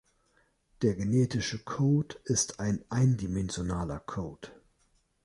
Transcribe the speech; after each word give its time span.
Der 0.81 0.95
genetische 0.95 1.63
Code 1.63 2.15
ist 2.23 2.59
ein 2.59 2.83
eindimensionaler 2.89 3.99
Code. 3.99 4.47